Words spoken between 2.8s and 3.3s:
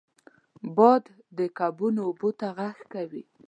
کوي